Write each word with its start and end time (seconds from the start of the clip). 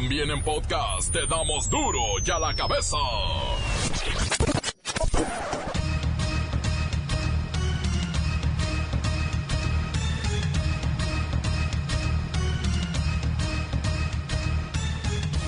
También 0.00 0.30
en 0.30 0.40
podcast 0.44 1.12
te 1.12 1.26
damos 1.26 1.68
duro 1.68 1.98
y 2.24 2.30
a 2.30 2.38
la 2.38 2.54
cabeza. 2.54 2.96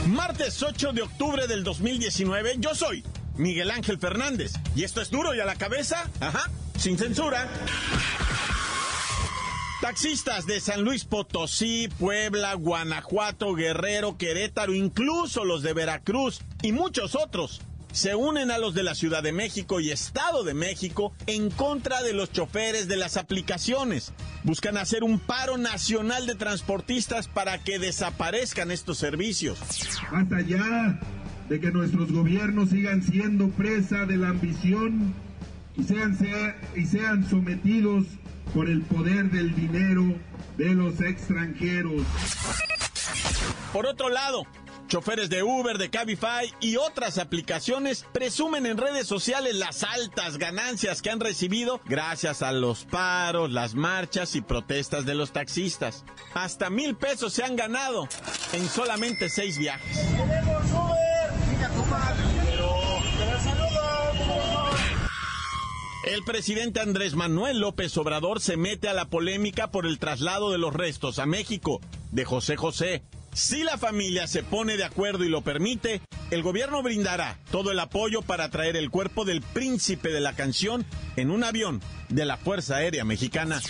Martes 0.08 0.60
8 0.60 0.94
de 0.94 1.02
octubre 1.02 1.46
del 1.46 1.62
2019, 1.62 2.56
yo 2.58 2.74
soy 2.74 3.04
Miguel 3.36 3.70
Ángel 3.70 4.00
Fernández. 4.00 4.54
Y 4.74 4.82
esto 4.82 5.00
es 5.00 5.10
duro 5.10 5.32
y 5.32 5.38
a 5.38 5.44
la 5.44 5.54
cabeza, 5.54 6.10
ajá, 6.18 6.50
sin 6.76 6.98
censura. 6.98 7.48
Taxistas 9.90 10.46
de 10.46 10.60
San 10.60 10.84
Luis 10.84 11.04
Potosí, 11.04 11.88
Puebla, 11.98 12.54
Guanajuato, 12.54 13.54
Guerrero, 13.54 14.16
Querétaro, 14.16 14.72
incluso 14.72 15.44
los 15.44 15.64
de 15.64 15.72
Veracruz 15.72 16.42
y 16.62 16.70
muchos 16.70 17.16
otros 17.16 17.60
se 17.90 18.14
unen 18.14 18.52
a 18.52 18.58
los 18.58 18.72
de 18.72 18.84
la 18.84 18.94
Ciudad 18.94 19.20
de 19.20 19.32
México 19.32 19.80
y 19.80 19.90
Estado 19.90 20.44
de 20.44 20.54
México 20.54 21.12
en 21.26 21.50
contra 21.50 22.04
de 22.04 22.12
los 22.12 22.30
choferes 22.30 22.86
de 22.86 22.98
las 22.98 23.16
aplicaciones. 23.16 24.12
Buscan 24.44 24.76
hacer 24.76 25.02
un 25.02 25.18
paro 25.18 25.58
nacional 25.58 26.24
de 26.24 26.36
transportistas 26.36 27.26
para 27.26 27.58
que 27.58 27.80
desaparezcan 27.80 28.70
estos 28.70 28.96
servicios. 28.96 29.58
Hasta 30.12 30.40
ya 30.42 31.00
de 31.48 31.58
que 31.58 31.72
nuestros 31.72 32.12
gobiernos 32.12 32.70
sigan 32.70 33.02
siendo 33.02 33.48
presa 33.48 34.06
de 34.06 34.18
la 34.18 34.28
ambición 34.28 35.12
y 35.76 35.82
sean, 35.82 36.16
y 36.76 36.86
sean 36.86 37.28
sometidos 37.28 38.06
por 38.54 38.68
el 38.68 38.82
poder 38.82 39.30
del 39.30 39.54
dinero 39.54 40.14
de 40.56 40.74
los 40.74 41.00
extranjeros. 41.00 42.02
Por 43.72 43.86
otro 43.86 44.08
lado, 44.08 44.46
choferes 44.88 45.30
de 45.30 45.42
Uber, 45.42 45.78
de 45.78 45.88
Cabify 45.88 46.52
y 46.60 46.76
otras 46.76 47.18
aplicaciones 47.18 48.04
presumen 48.12 48.66
en 48.66 48.76
redes 48.76 49.06
sociales 49.06 49.54
las 49.54 49.84
altas 49.84 50.36
ganancias 50.38 51.00
que 51.00 51.10
han 51.10 51.20
recibido 51.20 51.80
gracias 51.86 52.42
a 52.42 52.50
los 52.52 52.84
paros, 52.84 53.52
las 53.52 53.74
marchas 53.74 54.34
y 54.34 54.40
protestas 54.40 55.06
de 55.06 55.14
los 55.14 55.32
taxistas. 55.32 56.04
Hasta 56.34 56.70
mil 56.70 56.96
pesos 56.96 57.32
se 57.32 57.44
han 57.44 57.54
ganado 57.54 58.08
en 58.52 58.68
solamente 58.68 59.28
seis 59.28 59.58
viajes. 59.58 59.98
El 66.04 66.24
presidente 66.24 66.80
Andrés 66.80 67.14
Manuel 67.14 67.58
López 67.58 67.94
Obrador 67.98 68.40
se 68.40 68.56
mete 68.56 68.88
a 68.88 68.94
la 68.94 69.04
polémica 69.04 69.70
por 69.70 69.84
el 69.84 69.98
traslado 69.98 70.50
de 70.50 70.56
los 70.56 70.72
restos 70.72 71.18
a 71.18 71.26
México 71.26 71.82
de 72.10 72.24
José 72.24 72.56
José. 72.56 73.02
Si 73.34 73.62
la 73.64 73.76
familia 73.76 74.26
se 74.26 74.42
pone 74.42 74.78
de 74.78 74.84
acuerdo 74.84 75.24
y 75.24 75.28
lo 75.28 75.42
permite, 75.42 76.00
el 76.30 76.42
gobierno 76.42 76.82
brindará 76.82 77.38
todo 77.50 77.70
el 77.70 77.78
apoyo 77.78 78.22
para 78.22 78.48
traer 78.48 78.76
el 78.76 78.90
cuerpo 78.90 79.26
del 79.26 79.42
príncipe 79.42 80.08
de 80.08 80.20
la 80.20 80.32
canción 80.32 80.86
en 81.16 81.30
un 81.30 81.44
avión 81.44 81.82
de 82.08 82.24
la 82.24 82.38
Fuerza 82.38 82.76
Aérea 82.76 83.04
Mexicana. 83.04 83.60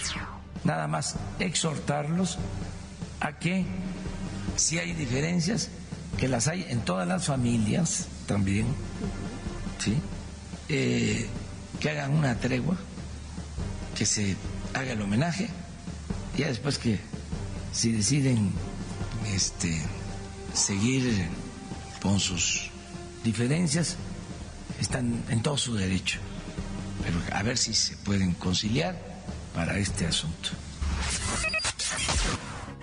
Nada 0.62 0.86
más 0.86 1.16
exhortarlos 1.40 2.38
a 3.18 3.40
que 3.40 3.64
si 4.54 4.78
hay 4.78 4.92
diferencias, 4.92 5.68
que 6.16 6.28
las 6.28 6.46
hay 6.46 6.64
en 6.68 6.82
todas 6.84 7.08
las 7.08 7.26
familias 7.26 8.06
también, 8.26 8.66
¿sí? 9.78 9.96
Eh, 10.68 11.28
que 11.80 11.90
hagan 11.90 12.12
una 12.12 12.38
tregua, 12.38 12.76
que 13.96 14.06
se 14.06 14.36
haga 14.74 14.92
el 14.92 15.02
homenaje, 15.02 15.48
ya 16.36 16.48
después 16.48 16.78
que 16.78 17.00
si 17.72 17.92
deciden 17.92 18.52
este, 19.34 19.82
seguir 20.54 21.28
con 22.02 22.20
sus 22.20 22.70
diferencias, 23.24 23.96
están 24.80 25.24
en 25.28 25.42
todo 25.42 25.56
su 25.56 25.74
derecho, 25.74 26.18
pero 27.02 27.18
a 27.36 27.42
ver 27.42 27.58
si 27.58 27.74
se 27.74 27.96
pueden 27.96 28.34
conciliar 28.34 28.96
para 29.54 29.78
este 29.78 30.06
asunto. 30.06 30.50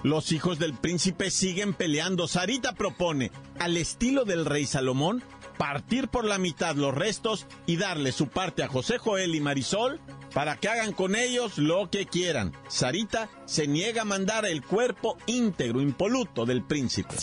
Los 0.04 0.32
hijos 0.32 0.60
del 0.60 0.74
príncipe 0.74 1.32
siguen 1.32 1.74
peleando. 1.74 2.28
Sarita 2.28 2.74
propone, 2.74 3.32
al 3.60 3.78
estilo 3.78 4.26
del 4.26 4.46
rey 4.46 4.66
Salomón, 4.66 5.24
partir 5.58 6.08
por 6.08 6.26
la 6.26 6.38
mitad 6.38 6.76
los 6.76 6.94
restos 6.94 7.48
y 7.66 7.78
darle 7.78 8.12
su 8.12 8.28
parte 8.28 8.64
a 8.64 8.68
José 8.68 8.98
Joel 8.98 9.36
y 9.36 9.42
Marisol 9.42 10.00
para 10.34 10.56
que 10.58 10.70
hagan 10.70 10.94
con 10.94 11.16
ellos 11.16 11.58
lo 11.58 11.90
que 11.90 12.06
quieran. 12.06 12.54
Sarita 12.68 13.30
se 13.46 13.68
niega 13.68 14.04
a 14.04 14.06
mandar 14.06 14.46
el 14.46 14.64
cuerpo 14.64 15.18
íntegro, 15.26 15.82
impoluto 15.82 16.46
del 16.46 16.64
príncipe. 16.64 17.16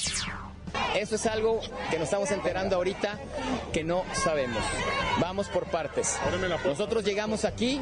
Eso 0.95 1.15
es 1.17 1.27
algo 1.27 1.61
que 1.91 1.99
nos 1.99 2.07
estamos 2.07 2.31
enterando 2.31 2.77
ahorita 2.77 3.19
que 3.73 3.85
no 3.85 4.05
sabemos. 4.13 4.63
Vamos 5.21 5.49
por 5.49 5.67
partes. 5.67 6.19
Nosotros 6.65 7.05
llegamos 7.05 7.45
aquí 7.45 7.81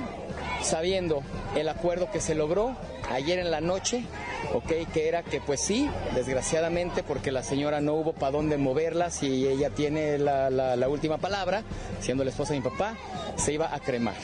sabiendo 0.62 1.22
el 1.54 1.68
acuerdo 1.68 2.10
que 2.10 2.20
se 2.20 2.34
logró 2.34 2.76
ayer 3.10 3.38
en 3.38 3.50
la 3.50 3.60
noche 3.60 4.04
¿ok? 4.52 4.92
Que 4.92 5.08
era 5.08 5.22
que 5.22 5.40
pues 5.40 5.60
sí, 5.60 5.88
desgraciadamente, 6.14 7.02
porque 7.02 7.32
la 7.32 7.42
señora 7.42 7.80
no 7.80 7.94
hubo 7.94 8.12
para 8.12 8.32
dónde 8.32 8.56
moverlas 8.56 9.22
y 9.22 9.46
ella 9.46 9.70
tiene 9.70 10.18
la, 10.18 10.88
última 10.88 11.18
palabra, 11.18 11.62
siendo 12.00 12.24
la 12.24 12.30
esposa 12.30 12.52
de 12.52 12.60
mi 12.60 12.68
papá, 12.68 12.96
se 13.36 13.52
iba 13.52 13.74
a 13.74 13.80
cremar. 13.80 14.14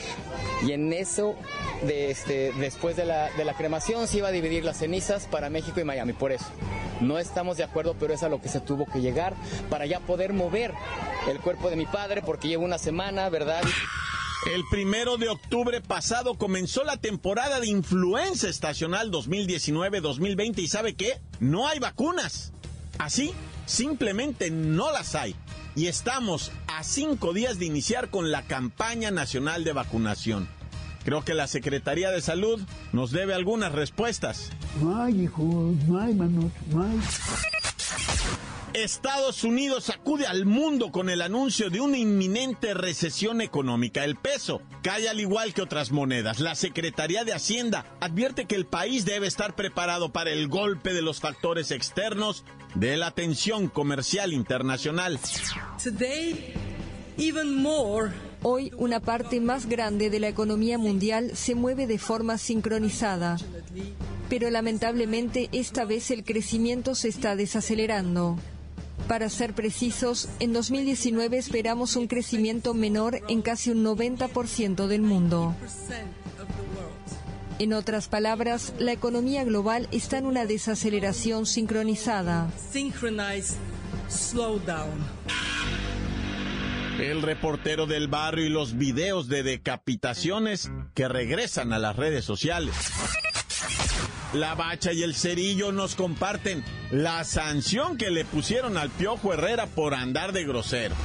Y 0.65 0.73
en 0.73 0.93
eso, 0.93 1.35
de 1.83 2.11
este, 2.11 2.51
después 2.59 2.95
de 2.95 3.05
la, 3.05 3.29
de 3.31 3.45
la 3.45 3.53
cremación, 3.53 4.07
se 4.07 4.17
iba 4.17 4.27
a 4.27 4.31
dividir 4.31 4.63
las 4.63 4.77
cenizas 4.77 5.25
para 5.25 5.49
México 5.49 5.79
y 5.79 5.83
Miami, 5.83 6.13
por 6.13 6.31
eso. 6.31 6.45
No 7.01 7.17
estamos 7.17 7.57
de 7.57 7.63
acuerdo, 7.63 7.95
pero 7.97 8.13
es 8.13 8.23
a 8.23 8.29
lo 8.29 8.41
que 8.41 8.49
se 8.49 8.59
tuvo 8.59 8.85
que 8.85 8.99
llegar 8.99 9.33
para 9.69 9.85
ya 9.85 10.01
poder 10.01 10.33
mover 10.33 10.73
el 11.29 11.39
cuerpo 11.39 11.69
de 11.69 11.77
mi 11.77 11.85
padre, 11.85 12.21
porque 12.21 12.49
lleva 12.49 12.63
una 12.63 12.77
semana, 12.77 13.29
¿verdad? 13.29 13.61
El 14.45 14.63
primero 14.69 15.17
de 15.17 15.27
octubre 15.27 15.81
pasado 15.81 16.35
comenzó 16.35 16.85
la 16.85 16.95
temporada 16.97 17.59
de 17.59 17.67
influenza 17.67 18.47
estacional 18.47 19.11
2019-2020 19.11 20.59
y 20.59 20.67
¿sabe 20.69 20.95
qué? 20.95 21.19
No 21.41 21.67
hay 21.67 21.79
vacunas. 21.79 22.53
Así, 22.97 23.33
simplemente 23.65 24.49
no 24.49 24.91
las 24.93 25.15
hay. 25.15 25.35
Y 25.75 25.87
estamos 25.87 26.51
a 26.67 26.83
cinco 26.83 27.33
días 27.33 27.59
de 27.59 27.65
iniciar 27.65 28.09
con 28.09 28.31
la 28.31 28.43
campaña 28.43 29.11
nacional 29.11 29.65
de 29.65 29.73
vacunación. 29.73 30.47
Creo 31.03 31.23
que 31.23 31.33
la 31.33 31.47
Secretaría 31.47 32.09
de 32.09 32.21
Salud 32.21 32.61
nos 32.93 33.11
debe 33.11 33.33
algunas 33.33 33.73
respuestas. 33.73 34.51
No 34.81 35.01
hay, 35.01 35.23
hijo, 35.23 35.73
no 35.87 35.99
hay, 35.99 36.13
manos, 36.13 36.51
no 36.71 36.83
hay. 36.83 36.97
Estados 38.83 39.43
Unidos 39.43 39.85
sacude 39.85 40.25
al 40.25 40.45
mundo 40.45 40.91
con 40.91 41.09
el 41.09 41.21
anuncio 41.21 41.69
de 41.69 41.81
una 41.81 41.97
inminente 41.97 42.73
recesión 42.73 43.41
económica. 43.41 44.03
El 44.05 44.15
peso 44.15 44.61
cae 44.81 45.09
al 45.09 45.19
igual 45.19 45.53
que 45.53 45.61
otras 45.61 45.91
monedas. 45.91 46.39
La 46.39 46.55
Secretaría 46.55 47.23
de 47.23 47.33
Hacienda 47.33 47.85
advierte 47.99 48.45
que 48.45 48.55
el 48.55 48.65
país 48.65 49.05
debe 49.05 49.27
estar 49.27 49.55
preparado 49.55 50.11
para 50.11 50.31
el 50.31 50.47
golpe 50.47 50.93
de 50.93 51.01
los 51.01 51.19
factores 51.19 51.71
externos 51.71 52.45
de 52.75 52.97
la 52.97 53.11
tensión 53.11 53.67
comercial 53.67 54.33
internacional. 54.33 55.19
Hoy 58.41 58.71
una 58.77 59.01
parte 59.01 59.41
más 59.41 59.65
grande 59.65 60.09
de 60.09 60.19
la 60.21 60.29
economía 60.29 60.77
mundial 60.77 61.31
se 61.35 61.55
mueve 61.55 61.87
de 61.87 61.97
forma 61.97 62.37
sincronizada, 62.37 63.37
pero 64.29 64.49
lamentablemente 64.49 65.49
esta 65.51 65.83
vez 65.83 66.09
el 66.11 66.23
crecimiento 66.23 66.95
se 66.95 67.09
está 67.09 67.35
desacelerando. 67.35 68.37
Para 69.07 69.29
ser 69.29 69.53
precisos, 69.53 70.29
en 70.39 70.53
2019 70.53 71.37
esperamos 71.37 71.95
un 71.95 72.07
crecimiento 72.07 72.73
menor 72.73 73.21
en 73.27 73.41
casi 73.41 73.71
un 73.71 73.83
90% 73.83 74.87
del 74.87 75.01
mundo. 75.01 75.55
En 77.59 77.73
otras 77.73 78.07
palabras, 78.07 78.73
la 78.79 78.93
economía 78.93 79.43
global 79.43 79.89
está 79.91 80.17
en 80.17 80.25
una 80.25 80.45
desaceleración 80.45 81.45
sincronizada. 81.45 82.49
El 86.99 87.21
reportero 87.21 87.85
del 87.85 88.07
barrio 88.07 88.45
y 88.45 88.49
los 88.49 88.77
videos 88.77 89.27
de 89.27 89.43
decapitaciones 89.43 90.71
que 90.93 91.07
regresan 91.07 91.73
a 91.73 91.79
las 91.79 91.95
redes 91.95 92.25
sociales. 92.25 92.73
La 94.33 94.53
Bacha 94.53 94.93
y 94.93 95.01
el 95.01 95.15
Cerillo 95.15 95.71
nos 95.71 95.95
comparten 95.95 96.63
la 96.91 97.23
sanción 97.23 97.97
que 97.97 98.11
le 98.11 98.25
pusieron 98.25 98.77
al 98.77 98.91
Piojo 98.91 99.33
Herrera 99.33 99.65
por 99.65 99.95
andar 99.95 100.33
de 100.33 100.43
grosero. 100.43 100.95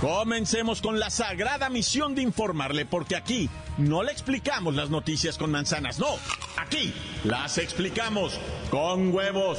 Comencemos 0.00 0.80
con 0.80 1.00
la 1.00 1.10
sagrada 1.10 1.68
misión 1.68 2.14
de 2.14 2.22
informarle, 2.22 2.86
porque 2.86 3.16
aquí 3.16 3.50
no 3.76 4.04
le 4.04 4.12
explicamos 4.12 4.76
las 4.76 4.90
noticias 4.90 5.36
con 5.36 5.50
manzanas, 5.50 5.98
no, 5.98 6.06
aquí 6.56 6.94
las 7.24 7.58
explicamos 7.58 8.38
con 8.70 9.12
huevos. 9.12 9.58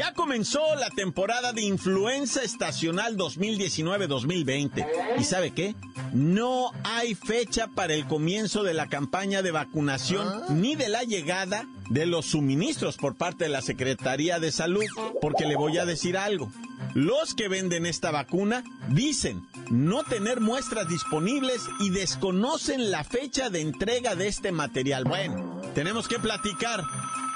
Ya 0.00 0.14
comenzó 0.14 0.60
la 0.76 0.88
temporada 0.88 1.52
de 1.52 1.60
influenza 1.60 2.42
estacional 2.42 3.18
2019-2020. 3.18 4.86
¿Y 5.18 5.24
sabe 5.24 5.50
qué? 5.50 5.74
No 6.14 6.70
hay 6.84 7.14
fecha 7.14 7.66
para 7.66 7.92
el 7.92 8.06
comienzo 8.06 8.62
de 8.62 8.72
la 8.72 8.86
campaña 8.88 9.42
de 9.42 9.50
vacunación 9.50 10.26
Ah. 10.26 10.46
ni 10.48 10.74
de 10.74 10.88
la 10.88 11.02
llegada 11.02 11.66
de 11.90 12.06
los 12.06 12.24
suministros 12.24 12.96
por 12.96 13.14
parte 13.14 13.44
de 13.44 13.50
la 13.50 13.60
Secretaría 13.60 14.38
de 14.40 14.52
Salud. 14.52 14.84
Porque 15.20 15.44
le 15.44 15.56
voy 15.56 15.76
a 15.76 15.84
decir 15.84 16.16
algo. 16.16 16.50
Los 16.94 17.34
que 17.34 17.48
venden 17.48 17.84
esta 17.84 18.10
vacuna 18.10 18.64
dicen 18.88 19.46
no 19.70 20.02
tener 20.04 20.40
muestras 20.40 20.88
disponibles 20.88 21.60
y 21.78 21.90
desconocen 21.90 22.90
la 22.90 23.04
fecha 23.04 23.50
de 23.50 23.60
entrega 23.60 24.14
de 24.14 24.28
este 24.28 24.50
material. 24.50 25.04
Bueno, 25.04 25.60
tenemos 25.74 26.08
que 26.08 26.18
platicar 26.18 26.82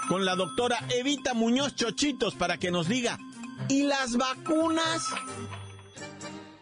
con 0.09 0.25
la 0.25 0.35
doctora 0.35 0.79
Evita 0.91 1.35
Muñoz 1.35 1.75
Chochitos 1.75 2.35
para 2.35 2.59
que 2.59 2.71
nos 2.71 2.89
diga, 2.89 3.19
¿y 3.69 3.85
las 3.85 4.17
vacunas? 4.17 5.03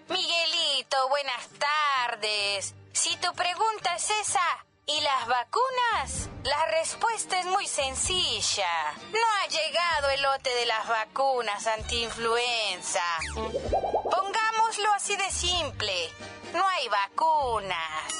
Miguelito, 0.08 1.08
buenas 1.08 1.48
tardes. 1.58 2.74
Si 2.92 3.16
tu 3.16 3.32
pregunta 3.34 3.96
es 3.96 4.10
esa, 4.22 4.40
¿y 4.86 5.00
las 5.00 5.26
vacunas? 5.26 6.28
La 6.44 6.66
respuesta 6.78 7.40
es 7.40 7.46
muy 7.46 7.66
sencilla. 7.66 8.68
No 9.12 9.18
ha 9.18 9.48
llegado 9.48 10.10
el 10.10 10.22
lote 10.22 10.50
de 10.54 10.66
las 10.66 10.86
vacunas 10.88 11.66
antiinfluenza. 11.66 13.00
Pongámoslo 13.34 14.92
así 14.94 15.16
de 15.16 15.30
simple. 15.30 15.92
No 16.52 16.66
hay 16.66 16.88
vacunas. 16.88 18.14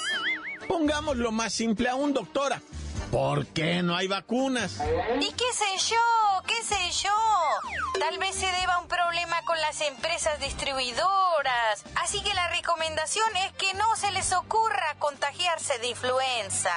Pongámoslo 0.67 1.33
más 1.33 1.53
simple 1.53 1.89
aún, 1.89 2.15
doctora. 2.15 2.63
¿Por 3.13 3.47
qué 3.49 3.83
no 3.83 3.95
hay 3.95 4.09
vacunas? 4.09 4.81
¿Y 5.21 5.31
qué 5.33 5.45
sé 5.53 5.91
yo? 5.91 6.43
¿Qué 6.47 6.63
sé 6.63 7.05
yo? 7.05 8.01
Tal 8.01 8.19
vez 8.19 8.35
se 8.35 8.47
deba 8.47 8.77
a 8.77 8.81
un 8.81 8.89
problema 8.89 9.37
con 9.45 9.61
las 9.61 9.83
empresas 9.83 10.41
distribuidoras. 10.41 11.85
Así 12.03 12.23
que 12.23 12.33
la 12.33 12.49
recomendación 12.49 13.29
es 13.37 13.53
que 13.53 13.75
no 13.75 13.85
se 13.97 14.11
les 14.13 14.33
ocurra 14.33 14.97
contagiarse 14.99 15.79
de 15.81 15.89
influenza. 15.89 16.73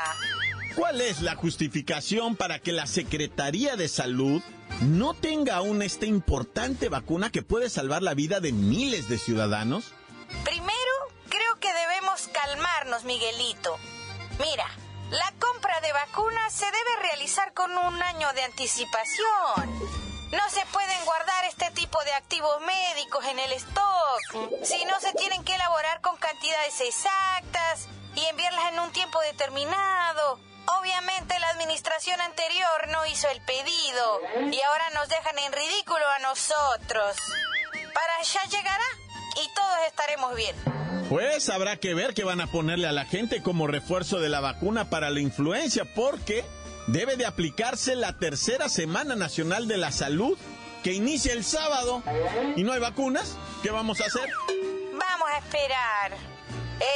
¿Cuál 0.76 1.00
es 1.00 1.22
la 1.22 1.36
justificación 1.36 2.36
para 2.36 2.60
que 2.60 2.74
la 2.74 2.86
Secretaría 2.86 3.78
de 3.78 3.88
Salud 3.88 4.44
no 4.82 5.14
tenga 5.14 5.56
aún 5.56 5.82
esta 5.82 6.06
importante 6.06 6.90
vacuna 6.90 7.32
que 7.32 7.44
puede 7.44 7.70
salvar 7.70 8.04
la 8.04 8.14
vida 8.14 8.42
de 8.42 8.52
miles 8.52 9.08
de 9.08 9.18
ciudadanos? 9.18 9.94
Primero, 10.44 10.74
creo 11.30 11.60
que 11.62 11.72
debemos 11.72 12.28
calmarnos, 12.28 13.06
Miguelito. 13.06 13.78
Mira, 14.38 14.68
la 15.16 15.34
compra 15.40 15.80
de 15.80 15.94
vacunas 15.94 16.54
se 16.54 16.66
debe 16.66 17.02
realizar 17.02 17.54
con 17.54 17.72
un 17.72 18.04
año 18.04 18.34
de 18.34 18.44
anticipación. 18.44 19.80
No 20.32 20.50
se 20.50 20.66
pueden 20.74 21.06
guardar 21.06 21.46
este 21.46 21.72
tipo 21.72 22.04
de 22.04 22.14
activos 22.14 22.60
médicos 22.62 23.24
en 23.26 23.40
el 23.40 23.54
stock, 23.54 24.64
si 24.64 24.84
no 24.86 25.00
se 25.00 25.14
tienen 25.14 25.44
que 25.46 25.56
elaborar 25.56 26.02
con 26.02 26.18
cantidades 26.18 26.82
exactas 26.82 27.88
y 28.16 28.26
enviarlas 28.26 28.74
en 28.74 28.80
un 28.80 28.92
tiempo 28.92 29.22
determinado. 29.22 30.40
Obviamente 30.80 31.40
la 31.40 31.50
administración 31.50 32.20
anterior 32.20 32.88
no 32.90 33.06
hizo 33.06 33.30
el 33.30 33.42
pedido 33.46 34.22
y 34.52 34.62
ahora 34.62 34.90
nos 34.96 35.08
dejan 35.08 35.40
en 35.40 35.54
ridículo 35.54 36.06
a 36.10 36.20
nosotros. 36.20 37.16
Para 37.94 38.16
allá 38.18 38.44
llegará 38.50 38.86
y 39.36 39.54
todos 39.54 39.78
estaremos 39.88 40.36
bien. 40.36 40.56
Pues 41.10 41.50
habrá 41.50 41.78
que 41.78 41.94
ver 41.94 42.14
qué 42.14 42.24
van 42.24 42.42
a 42.42 42.48
ponerle 42.48 42.88
a 42.88 42.92
la 42.92 43.06
gente 43.06 43.44
como 43.44 43.68
refuerzo 43.68 44.20
de 44.20 44.30
la 44.30 44.40
vacuna 44.40 44.90
para 44.90 45.10
la 45.12 45.20
influencia, 45.20 45.86
porque 45.94 46.44
debe 46.88 47.16
de 47.16 47.26
aplicarse 47.26 47.96
la 47.96 48.18
tercera 48.18 48.70
Semana 48.70 49.16
Nacional 49.16 49.68
de 49.68 49.78
la 49.78 49.92
Salud, 49.92 50.38
que 50.84 50.94
inicia 50.94 51.34
el 51.34 51.44
sábado. 51.44 52.02
¿Y 52.56 52.64
no 52.64 52.74
hay 52.74 52.80
vacunas? 52.80 53.38
¿Qué 53.62 53.72
vamos 53.72 54.02
a 54.02 54.06
hacer? 54.06 54.30
Vamos 54.94 55.30
a 55.30 55.38
esperar. 55.38 56.12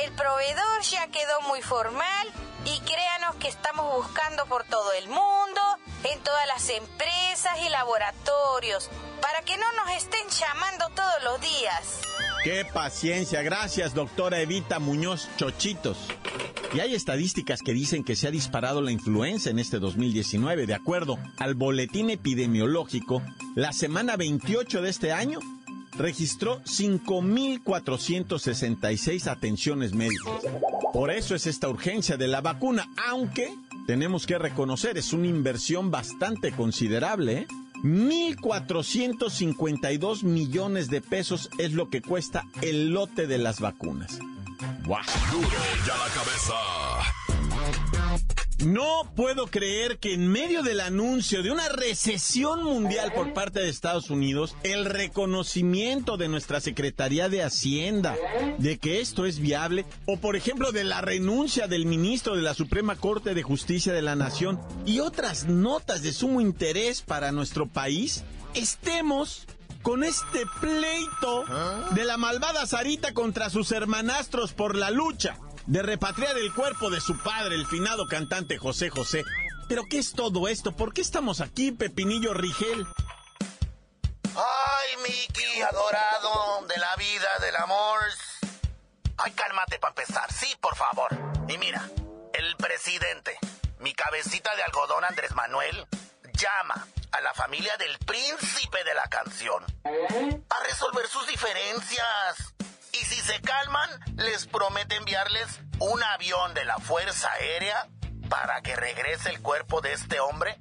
El 0.04 0.12
proveedor 0.14 0.82
ya 0.82 1.08
quedó 1.08 1.42
muy 1.48 1.62
formal 1.62 2.28
y 2.66 2.80
créanos 2.82 3.36
que 3.36 3.48
estamos 3.48 3.96
buscando 3.96 4.46
por 4.48 4.64
todo 4.66 4.92
el 4.94 5.08
mundo, 5.08 5.62
en 6.04 6.20
todas 6.22 6.48
las 6.48 6.70
empresas 6.70 7.60
y 7.66 7.70
laboratorios, 7.70 8.90
para 9.22 9.42
que 9.42 9.58
no 9.58 9.72
nos 9.74 9.92
estén 9.92 10.28
llamando 10.30 10.90
todos 10.90 11.24
los 11.24 11.42
días. 11.42 12.02
Qué 12.44 12.66
paciencia, 12.74 13.42
gracias 13.42 13.94
doctora 13.94 14.40
Evita 14.40 14.80
Muñoz 14.80 15.28
Chochitos. 15.36 15.98
Y 16.74 16.80
hay 16.80 16.96
estadísticas 16.96 17.62
que 17.62 17.74
dicen 17.74 18.06
que 18.06 18.16
se 18.16 18.28
ha 18.28 18.32
disparado 18.32 18.82
la 18.82 18.94
influenza 18.94 19.50
en 19.50 19.60
este 19.60 19.80
2019. 19.80 20.66
De 20.66 20.74
acuerdo 20.74 21.20
al 21.38 21.56
boletín 21.56 22.10
epidemiológico, 22.10 23.22
la 23.56 23.74
semana 23.74 24.16
28 24.16 24.82
de 24.82 24.90
este 24.90 25.12
año 25.12 25.42
registró 25.98 26.62
5.466 26.62 29.28
atenciones 29.28 29.94
médicas. 29.94 30.32
Por 30.94 31.12
eso 31.12 31.36
es 31.36 31.46
esta 31.46 31.68
urgencia 31.68 32.16
de 32.16 32.30
la 32.30 32.40
vacuna, 32.40 32.88
aunque 33.10 33.54
tenemos 33.86 34.26
que 34.26 34.38
reconocer, 34.38 34.98
es 34.98 35.12
una 35.12 35.28
inversión 35.28 35.92
bastante 35.92 36.54
considerable. 36.54 37.40
¿eh? 37.40 37.48
1.452 37.84 40.24
millones 40.24 40.90
de 40.90 41.02
pesos 41.02 41.50
es 41.58 41.74
lo 41.74 41.90
que 41.90 42.02
cuesta 42.02 42.46
el 42.62 42.90
lote 42.90 43.28
de 43.28 43.38
las 43.38 43.60
vacunas. 43.60 44.20
¡Guau! 44.86 45.04
Duro 45.32 45.48
y 45.48 45.90
a 45.90 45.98
la 45.98 46.08
cabeza. 46.14 46.54
No 48.66 49.10
puedo 49.16 49.48
creer 49.48 50.00
que 50.00 50.14
en 50.14 50.28
medio 50.28 50.64
del 50.64 50.82
anuncio 50.82 51.42
de 51.42 51.50
una 51.50 51.70
recesión 51.70 52.62
mundial 52.62 53.14
por 53.14 53.34
parte 53.34 53.62
de 53.62 53.70
Estados 53.70 54.10
Unidos, 54.10 54.54
el 54.64 54.84
reconocimiento 54.84 56.18
de 56.18 56.28
nuestra 56.28 56.60
Secretaría 56.60 57.30
de 57.30 57.42
Hacienda 57.42 58.18
de 58.58 58.78
que 58.78 59.00
esto 59.00 59.26
es 59.26 59.40
viable, 59.40 59.86
o 60.06 60.18
por 60.18 60.36
ejemplo 60.36 60.74
de 60.74 60.84
la 60.84 61.00
renuncia 61.00 61.68
del 61.68 61.86
ministro 61.86 62.36
de 62.36 62.42
la 62.42 62.54
Suprema 62.54 62.98
Corte 62.98 63.34
de 63.34 63.44
Justicia 63.44 63.94
de 63.94 64.02
la 64.02 64.18
Nación 64.18 64.60
y 64.86 65.00
otras 65.00 65.46
notas 65.46 66.02
de 66.02 66.12
sumo 66.12 66.42
interés 66.42 67.02
para 67.02 67.32
nuestro 67.32 67.66
país, 67.66 68.26
estemos 68.56 69.48
con 69.84 70.04
este 70.04 70.42
pleito 70.60 71.46
de 71.92 72.04
la 72.04 72.18
malvada 72.18 72.66
Sarita 72.66 73.14
contra 73.14 73.50
sus 73.50 73.72
hermanastros 73.72 74.52
por 74.52 74.76
la 74.76 74.92
lucha 74.92 75.38
de 75.70 75.84
repatriar 75.84 76.36
el 76.36 76.52
cuerpo 76.52 76.90
de 76.90 77.00
su 77.00 77.16
padre, 77.20 77.54
el 77.54 77.68
finado 77.68 78.08
cantante 78.08 78.58
José 78.58 78.90
José. 78.90 79.24
Pero 79.68 79.84
¿qué 79.88 80.00
es 80.00 80.14
todo 80.14 80.48
esto? 80.48 80.72
¿Por 80.72 80.94
qué 80.94 81.02
estamos 81.02 81.42
aquí, 81.42 81.72
Pepinillo 81.72 82.34
Rigel? 82.34 82.88
Ay, 84.36 84.98
Mickey, 85.04 85.62
adorado 85.62 86.66
de 86.68 86.78
la 86.78 86.96
vida, 86.96 87.38
del 87.42 87.56
amor. 87.58 88.00
Ay, 89.18 89.32
cálmate 89.34 89.78
para 89.78 89.92
empezar, 89.92 90.34
sí, 90.34 90.48
por 90.60 90.76
favor. 90.76 91.16
Y 91.48 91.60
mira, 91.60 91.88
el 92.34 92.56
presidente, 92.56 93.38
mi 93.78 93.94
cabecita 93.94 94.56
de 94.56 94.64
algodón 94.64 95.06
Andrés 95.06 95.36
Manuel, 95.36 95.86
llama 96.34 96.88
a 97.12 97.22
la 97.22 97.34
familia 97.36 97.78
del 97.78 97.96
príncipe 98.00 98.84
de 98.86 98.96
la 98.96 99.08
canción 99.08 99.64
a 99.86 100.64
resolver 100.64 101.08
sus 101.08 101.28
diferencias. 101.28 102.56
Y 103.02 103.06
si 103.06 103.16
se 103.16 103.40
calman, 103.42 103.90
les 104.18 104.48
promete 104.48 104.96
enviarles 104.96 105.62
un 105.80 106.04
avión 106.04 106.54
de 106.54 106.66
la 106.66 106.78
Fuerza 106.78 107.32
Aérea 107.40 107.88
para 108.30 108.62
que 108.62 108.76
regrese 108.76 109.30
el 109.30 109.42
cuerpo 109.42 109.82
de 109.82 109.94
este 109.94 110.20
hombre 110.20 110.60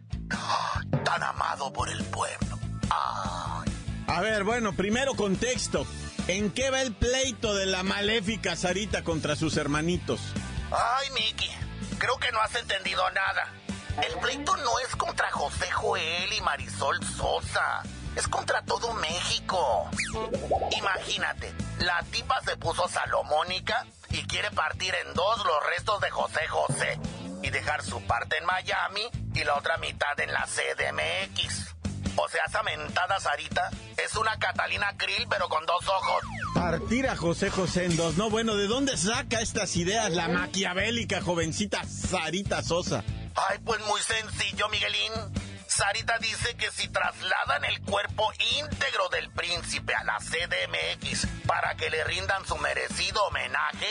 tan 1.04 1.23
amado 1.23 1.73
por 1.73 1.90
el 1.90 2.02
pueblo. 2.04 2.59
Ay. 2.90 3.73
A 4.07 4.21
ver, 4.21 4.45
bueno, 4.45 4.73
primero 4.75 5.14
contexto. 5.14 5.87
¿En 6.28 6.50
qué 6.50 6.71
va 6.71 6.83
el 6.83 6.95
pleito 6.95 7.54
de 7.54 7.66
la 7.66 7.83
maléfica 7.83 8.54
Sarita 8.54 9.02
contra 9.02 9.35
sus 9.35 9.57
hermanitos? 9.57 10.21
Ay, 10.71 11.11
Miki, 11.12 11.50
creo 11.99 12.18
que 12.18 12.30
no 12.33 12.40
has 12.40 12.54
entendido 12.54 13.02
nada. 13.11 13.52
El 14.07 14.18
pleito 14.21 14.57
no 14.59 14.78
es 14.80 14.95
contra 14.95 15.30
José 15.30 15.71
Joel 15.71 16.33
y 16.33 16.40
Marisol 16.42 17.02
Sosa. 17.04 17.83
Es 18.17 18.29
contra 18.29 18.62
todo 18.62 18.93
México. 18.95 19.88
Imagínate, 20.77 21.53
la 21.79 22.03
tipa 22.11 22.41
se 22.43 22.57
puso 22.57 22.88
salomónica 22.88 23.87
y 24.11 24.23
quiere 24.27 24.50
partir 24.50 24.95
en 24.95 25.15
dos 25.15 25.38
los 25.45 25.67
restos 25.67 26.00
de 26.00 26.11
José 26.11 26.47
José 26.49 26.99
y 27.43 27.50
dejar 27.50 27.83
su 27.83 28.03
parte 28.03 28.37
en 28.38 28.45
Miami 28.47 29.03
y 29.35 29.45
la 29.45 29.57
otra 29.57 29.77
mitad 29.79 30.19
en 30.19 30.33
la 30.33 30.47
CDMX. 30.47 31.75
O 32.17 32.29
sea, 32.29 32.45
esa 32.49 32.62
mentada 32.65 33.21
Sarita 33.21 33.71
es 33.97 34.17
una 34.17 34.37
Catalina 34.38 34.93
Krill 34.97 35.27
pero 35.31 35.49
con 35.49 35.65
dos 35.67 35.87
ojos. 35.87 36.23
Partir 36.55 37.09
a 37.09 37.17
José 37.17 37.50
José 37.50 37.85
en 37.85 37.97
dos. 37.97 38.17
No, 38.17 38.29
bueno, 38.29 38.57
¿de 38.57 38.67
dónde 38.67 38.97
saca 38.97 39.41
estas 39.41 39.77
ideas 39.77 40.11
la 40.11 40.27
maquiavélica 40.27 41.21
jovencita 41.23 41.85
Sarita 41.85 42.62
Sosa? 42.62 43.05
Ay, 43.37 43.59
pues 43.65 43.81
muy 43.87 44.00
sencillo, 44.00 44.69
Miguelín. 44.69 45.12
Sarita 45.78 46.18
dice 46.18 46.56
que 46.56 46.73
si 46.73 46.88
trasladan 46.88 47.64
el 47.64 47.80
cuerpo 47.82 48.32
íntegro 48.58 49.08
del 49.11 49.30
príncipe 49.30 49.94
a 49.94 50.02
la 50.02 50.18
CDMX 50.18 51.28
para 51.47 51.76
que 51.76 51.88
le 51.88 52.02
rindan 52.02 52.44
su 52.44 52.56
merecido 52.58 53.23
homenaje, 53.26 53.87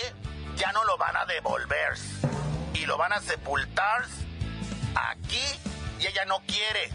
ya 0.58 0.74
no 0.74 0.84
lo 0.84 0.98
van 0.98 1.15
a 1.15 1.25
devolver. 1.25 1.94
Y 2.74 2.86
lo 2.88 2.98
van 2.98 3.13
a 3.13 3.22
sepultar 3.22 4.03
aquí 4.96 5.46
y 6.01 6.08
ella 6.08 6.25
no 6.25 6.41
quiere. 6.46 6.89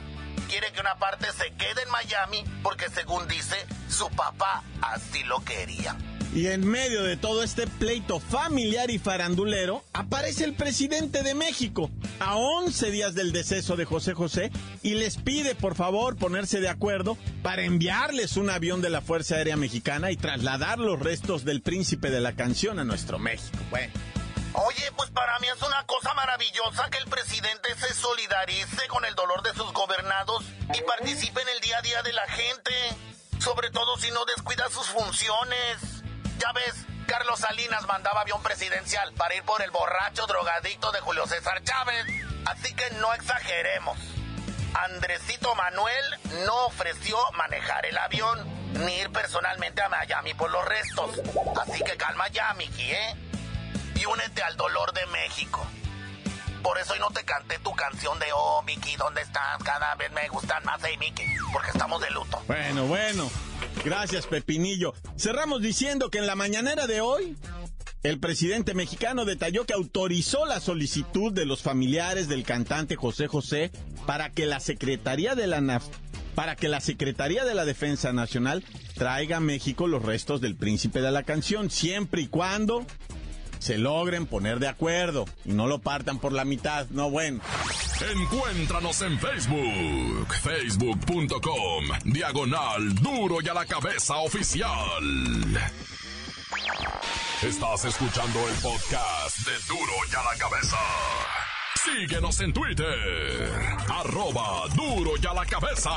Quiere 0.50 0.70
que 0.74 0.80
una 0.80 0.98
parte 0.98 1.32
se 1.32 1.54
quede 1.54 1.84
en 1.84 1.90
Miami 1.90 2.44
porque 2.62 2.90
según 2.90 3.26
dice, 3.28 3.66
su 3.88 4.10
papá 4.10 4.62
así 4.82 5.24
lo 5.24 5.42
quería. 5.42 5.96
Y 6.34 6.46
en 6.46 6.66
medio 6.66 7.02
de 7.02 7.18
todo 7.18 7.42
este 7.42 7.66
pleito 7.66 8.18
familiar 8.18 8.90
y 8.90 8.98
farandulero, 8.98 9.84
aparece 9.92 10.44
el 10.44 10.54
presidente 10.54 11.22
de 11.22 11.34
México 11.34 11.90
a 12.20 12.36
11 12.36 12.90
días 12.90 13.14
del 13.14 13.32
deceso 13.32 13.76
de 13.76 13.84
José 13.84 14.14
José 14.14 14.50
y 14.82 14.94
les 14.94 15.18
pide 15.18 15.54
por 15.54 15.74
favor 15.74 16.16
ponerse 16.16 16.60
de 16.60 16.70
acuerdo 16.70 17.18
para 17.42 17.64
enviarles 17.64 18.38
un 18.38 18.48
avión 18.48 18.80
de 18.80 18.88
la 18.88 19.02
Fuerza 19.02 19.34
Aérea 19.34 19.58
Mexicana 19.58 20.10
y 20.10 20.16
trasladar 20.16 20.78
los 20.78 20.98
restos 20.98 21.44
del 21.44 21.60
príncipe 21.60 22.08
de 22.08 22.20
la 22.20 22.32
canción 22.32 22.78
a 22.78 22.84
nuestro 22.84 23.18
México. 23.18 23.58
Bueno. 23.68 23.92
Oye, 24.54 24.90
pues 24.96 25.10
para 25.10 25.38
mí 25.38 25.48
es 25.54 25.62
una 25.62 25.84
cosa 25.84 26.14
maravillosa 26.14 26.88
que 26.90 26.98
el 26.98 27.06
presidente 27.06 27.74
se 27.78 27.92
solidarice 27.92 28.88
con 28.88 29.04
el 29.04 29.14
dolor 29.14 29.42
de 29.42 29.52
sus 29.52 29.70
gobernados 29.72 30.44
y 30.74 30.80
participe 30.82 31.42
en 31.42 31.48
el 31.48 31.60
día 31.60 31.78
a 31.78 31.82
día 31.82 32.02
de 32.02 32.12
la 32.14 32.26
gente, 32.26 32.72
sobre 33.38 33.70
todo 33.70 33.98
si 33.98 34.10
no 34.10 34.24
descuida 34.24 34.68
sus 34.70 34.86
funciones. 34.86 35.91
Ya 36.42 36.50
ves, 36.54 36.74
Carlos 37.06 37.38
Salinas 37.38 37.86
mandaba 37.86 38.22
avión 38.22 38.42
presidencial 38.42 39.12
para 39.12 39.32
ir 39.36 39.44
por 39.44 39.62
el 39.62 39.70
borracho 39.70 40.26
drogadicto 40.26 40.90
de 40.90 40.98
Julio 40.98 41.24
César 41.28 41.62
Chávez. 41.62 42.04
Así 42.46 42.74
que 42.74 42.90
no 42.96 43.14
exageremos. 43.14 43.96
Andresito 44.74 45.54
Manuel 45.54 46.04
no 46.44 46.66
ofreció 46.66 47.16
manejar 47.34 47.86
el 47.86 47.96
avión 47.96 48.44
ni 48.84 48.92
ir 48.96 49.12
personalmente 49.12 49.82
a 49.82 49.88
Miami 49.88 50.34
por 50.34 50.50
los 50.50 50.64
restos. 50.64 51.20
Así 51.60 51.80
que 51.84 51.96
calma 51.96 52.26
ya, 52.26 52.52
Miki, 52.54 52.90
¿eh? 52.90 53.16
Y 53.94 54.04
únete 54.06 54.42
al 54.42 54.56
dolor 54.56 54.92
de 54.94 55.06
México. 55.06 55.64
Por 56.62 56.78
eso 56.78 56.92
hoy 56.92 56.98
no 57.00 57.10
te 57.10 57.24
canté 57.24 57.58
tu 57.58 57.72
canción 57.74 58.18
de 58.18 58.26
Oh, 58.34 58.62
Miki, 58.62 58.96
¿dónde 58.96 59.22
estás? 59.22 59.62
Cada 59.64 59.94
vez 59.96 60.12
me 60.12 60.28
gustan 60.28 60.64
más, 60.64 60.80
hey, 60.84 60.96
Miki, 60.98 61.24
porque 61.52 61.70
estamos 61.70 62.00
de 62.00 62.10
luto. 62.10 62.40
Bueno, 62.46 62.86
bueno. 62.86 63.30
Gracias, 63.84 64.26
Pepinillo. 64.26 64.94
Cerramos 65.16 65.60
diciendo 65.60 66.10
que 66.10 66.18
en 66.18 66.26
la 66.26 66.36
mañanera 66.36 66.86
de 66.86 67.00
hoy, 67.00 67.36
el 68.02 68.18
presidente 68.18 68.74
mexicano 68.74 69.24
detalló 69.24 69.64
que 69.64 69.74
autorizó 69.74 70.46
la 70.46 70.60
solicitud 70.60 71.32
de 71.32 71.46
los 71.46 71.62
familiares 71.62 72.28
del 72.28 72.44
cantante 72.44 72.96
José 72.96 73.26
José 73.26 73.70
para 74.06 74.30
que 74.30 74.46
la 74.46 74.60
Secretaría 74.60 75.34
de 75.34 75.46
la 75.46 75.60
NAF 75.60 75.84
para 76.34 76.56
que 76.56 76.68
la 76.68 76.80
Secretaría 76.80 77.44
de 77.44 77.54
la 77.54 77.64
Defensa 77.64 78.12
Nacional 78.12 78.64
traiga 78.94 79.36
a 79.36 79.40
México 79.40 79.86
los 79.86 80.02
restos 80.02 80.40
del 80.40 80.56
príncipe 80.56 81.00
de 81.00 81.10
la 81.10 81.24
canción, 81.24 81.70
siempre 81.70 82.22
y 82.22 82.26
cuando 82.26 82.86
se 83.62 83.78
logren 83.78 84.26
poner 84.26 84.58
de 84.58 84.66
acuerdo 84.66 85.24
y 85.44 85.52
no 85.52 85.68
lo 85.68 85.78
partan 85.78 86.18
por 86.18 86.32
la 86.32 86.44
mitad. 86.44 86.88
No, 86.90 87.10
bueno. 87.10 87.40
Encuéntranos 88.12 89.00
en 89.02 89.16
Facebook, 89.20 90.34
facebook.com, 90.42 91.84
diagonal 92.06 92.92
duro 92.96 93.36
y 93.40 93.48
a 93.48 93.54
la 93.54 93.64
cabeza 93.64 94.16
oficial. 94.16 94.68
Estás 97.40 97.84
escuchando 97.84 98.48
el 98.48 98.54
podcast 98.56 99.38
de 99.46 99.52
duro 99.68 99.92
y 100.10 100.14
a 100.16 100.22
la 100.24 100.38
cabeza. 100.38 100.76
Síguenos 101.84 102.40
en 102.40 102.52
Twitter, 102.52 103.52
arroba 103.88 104.66
duro 104.74 105.12
y 105.22 105.26
a 105.26 105.34
la 105.34 105.46
cabeza. 105.46 105.90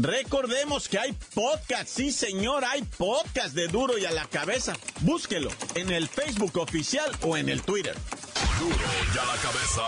Recordemos 0.00 0.88
que 0.88 0.96
hay 0.96 1.12
podcast, 1.34 1.88
sí 1.88 2.12
señor, 2.12 2.64
hay 2.64 2.82
podcast 2.82 3.52
de 3.52 3.66
Duro 3.66 3.98
y 3.98 4.04
a 4.04 4.12
la 4.12 4.26
cabeza. 4.26 4.74
Búsquelo 5.00 5.50
en 5.74 5.90
el 5.90 6.06
Facebook 6.06 6.56
oficial 6.58 7.10
o 7.22 7.36
en 7.36 7.48
el 7.48 7.62
Twitter. 7.62 7.96
Duro 8.60 8.76
y 8.76 9.18
a 9.18 9.24
la 9.24 9.36
cabeza. 9.42 9.82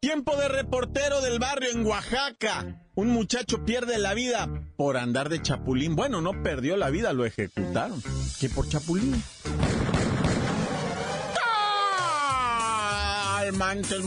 Tiempo 0.00 0.34
de 0.36 0.48
reportero 0.48 1.20
del 1.20 1.38
barrio 1.38 1.70
en 1.70 1.86
Oaxaca. 1.86 2.82
Un 2.96 3.08
muchacho 3.08 3.64
pierde 3.64 3.98
la 3.98 4.14
vida 4.14 4.48
por 4.76 4.96
andar 4.96 5.28
de 5.28 5.40
chapulín. 5.40 5.94
Bueno, 5.94 6.20
no 6.20 6.42
perdió 6.42 6.76
la 6.76 6.90
vida, 6.90 7.12
lo 7.12 7.24
ejecutaron. 7.24 8.02
¿Qué 8.40 8.48
por 8.48 8.68
chapulín? 8.68 9.22
Manches, 13.52 14.04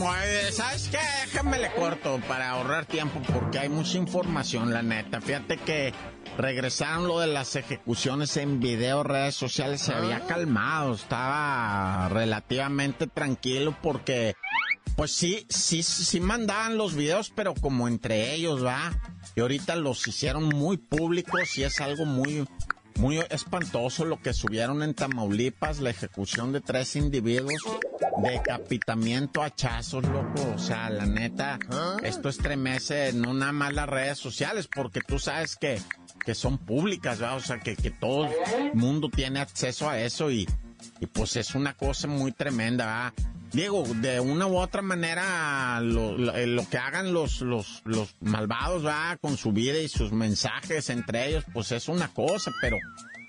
¿sabes 0.52 0.88
qué? 0.90 0.98
Déjame 1.24 1.58
le 1.58 1.72
corto 1.72 2.20
para 2.28 2.50
ahorrar 2.50 2.86
tiempo 2.86 3.20
porque 3.32 3.58
hay 3.58 3.68
mucha 3.68 3.96
información, 3.96 4.72
la 4.72 4.82
neta. 4.82 5.20
Fíjate 5.20 5.56
que 5.56 5.92
regresaron 6.36 7.08
lo 7.08 7.20
de 7.20 7.26
las 7.26 7.56
ejecuciones 7.56 8.36
en 8.36 8.60
video, 8.60 9.02
redes 9.02 9.34
sociales, 9.34 9.80
se 9.82 9.92
había 9.92 10.20
calmado, 10.26 10.94
estaba 10.94 12.08
relativamente 12.08 13.06
tranquilo 13.06 13.76
porque, 13.82 14.34
pues 14.96 15.12
sí, 15.12 15.46
sí, 15.48 15.82
sí 15.82 16.20
mandaban 16.20 16.76
los 16.76 16.94
videos, 16.94 17.32
pero 17.34 17.54
como 17.54 17.88
entre 17.88 18.34
ellos, 18.34 18.64
¿va? 18.64 18.92
Y 19.34 19.40
ahorita 19.40 19.76
los 19.76 20.06
hicieron 20.06 20.44
muy 20.44 20.76
públicos 20.76 21.56
y 21.56 21.64
es 21.64 21.80
algo 21.80 22.04
muy, 22.04 22.46
muy 23.00 23.18
espantoso 23.30 24.04
lo 24.04 24.20
que 24.20 24.34
subieron 24.34 24.82
en 24.82 24.94
Tamaulipas, 24.94 25.80
la 25.80 25.90
ejecución 25.90 26.52
de 26.52 26.60
tres 26.60 26.96
individuos 26.96 27.62
decapitamiento, 28.22 29.42
hachazos, 29.42 30.04
loco. 30.04 30.52
O 30.54 30.58
sea, 30.58 30.90
la 30.90 31.06
neta, 31.06 31.58
esto 32.02 32.28
estremece 32.28 33.12
no 33.12 33.32
nada 33.32 33.52
más 33.52 33.72
las 33.72 33.88
redes 33.88 34.18
sociales, 34.18 34.68
porque 34.68 35.00
tú 35.00 35.18
sabes 35.18 35.56
que, 35.56 35.80
que 36.24 36.34
son 36.34 36.58
públicas, 36.58 37.18
¿verdad? 37.18 37.36
O 37.36 37.40
sea, 37.40 37.58
que, 37.58 37.76
que 37.76 37.90
todo 37.90 38.26
el 38.26 38.74
mundo 38.74 39.08
tiene 39.08 39.40
acceso 39.40 39.88
a 39.88 39.98
eso 39.98 40.30
y, 40.30 40.46
y 41.00 41.06
pues 41.06 41.36
es 41.36 41.54
una 41.54 41.74
cosa 41.74 42.06
muy 42.06 42.32
tremenda, 42.32 42.86
¿verdad? 42.86 43.29
Diego, 43.52 43.84
de 43.96 44.20
una 44.20 44.46
u 44.46 44.56
otra 44.56 44.80
manera, 44.80 45.80
lo, 45.80 46.16
lo, 46.16 46.68
que 46.68 46.78
hagan 46.78 47.12
los, 47.12 47.40
los, 47.40 47.82
los 47.84 48.14
malvados, 48.20 48.84
¿verdad? 48.84 49.18
Con 49.20 49.36
su 49.36 49.52
vida 49.52 49.78
y 49.78 49.88
sus 49.88 50.12
mensajes 50.12 50.88
entre 50.88 51.28
ellos, 51.28 51.44
pues 51.52 51.72
es 51.72 51.88
una 51.88 52.08
cosa, 52.08 52.52
pero 52.60 52.78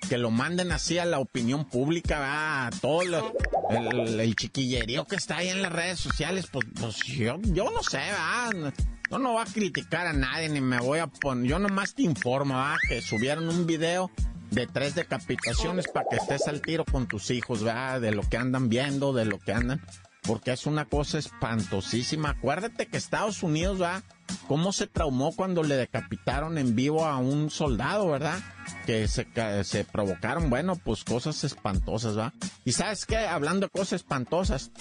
que 0.08 0.18
lo 0.18 0.30
manden 0.30 0.72
así 0.72 1.00
a 1.00 1.06
la 1.06 1.20
opinión 1.20 1.66
pública, 1.66 2.20
¿verdad? 2.20 2.68
a 2.68 2.70
todo 2.82 3.02
el, 3.02 4.36
chiquillerío 4.36 5.06
que 5.06 5.16
está 5.16 5.38
ahí 5.38 5.50
en 5.50 5.62
las 5.62 5.72
redes 5.72 6.00
sociales, 6.00 6.48
pues, 6.52 6.68
pues 6.80 6.98
yo, 7.06 7.40
yo 7.42 7.72
no 7.72 7.82
sé, 7.82 7.98
¿verdad? 7.98 8.74
Yo 9.10 9.20
no 9.20 9.34
voy 9.34 9.42
a 9.42 9.52
criticar 9.52 10.08
a 10.08 10.14
nadie, 10.14 10.50
ni 10.50 10.62
me 10.62 10.80
voy 10.80 11.00
a 11.00 11.08
poner, 11.08 11.50
yo 11.50 11.60
nomás 11.60 11.96
te 11.96 12.04
informo, 12.04 12.56
¿verdad? 12.56 12.78
Que 12.88 13.02
subieron 13.02 13.50
un 13.50 13.66
video 13.66 14.12
de 14.52 14.68
tres 14.68 14.96
decapitaciones 14.96 15.88
para 15.88 16.06
que 16.10 16.18
estés 16.18 16.48
al 16.48 16.62
tiro 16.62 16.86
con 16.86 17.08
tus 17.08 17.32
hijos, 17.32 17.64
¿verdad? 17.64 18.02
De 18.02 18.12
lo 18.12 18.22
que 18.22 18.38
andan 18.38 18.70
viendo, 18.70 19.14
de 19.14 19.26
lo 19.26 19.40
que 19.40 19.54
andan 19.54 19.82
porque 20.22 20.52
es 20.52 20.66
una 20.66 20.86
cosa 20.86 21.18
espantosísima. 21.18 22.32
Acuérdate 22.32 22.88
que 22.88 22.98
Estados 22.98 23.44
Unidos, 23.44 23.82
va, 23.82 24.04
cómo 24.48 24.72
se 24.72 24.88
traumó 24.88 25.36
cuando 25.36 25.64
le 25.64 25.76
decapitaron 25.76 26.58
en 26.58 26.76
vivo 26.76 27.06
a 27.06 27.18
un 27.18 27.50
soldado, 27.50 28.10
¿verdad? 28.10 28.40
Que 28.86 29.08
se, 29.08 29.28
se 29.64 29.84
provocaron, 29.84 30.50
bueno, 30.50 30.76
pues 30.76 31.04
cosas 31.04 31.44
espantosas, 31.44 32.18
¿va? 32.18 32.34
Y 32.66 32.74
sabes 32.74 33.06
qué, 33.06 33.18
hablando 33.18 33.68
de 33.68 33.70
cosas 33.72 33.94
espantosas, 33.94 34.72